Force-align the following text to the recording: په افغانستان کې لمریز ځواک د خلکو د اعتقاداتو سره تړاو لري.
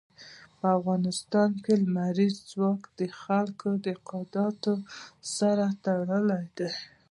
په 0.59 0.65
افغانستان 0.77 1.49
کې 1.63 1.73
لمریز 1.83 2.35
ځواک 2.51 2.81
د 2.99 3.01
خلکو 3.21 3.69
د 3.83 3.85
اعتقاداتو 3.93 4.73
سره 5.37 5.65
تړاو 5.83 6.27
لري. 6.31 6.69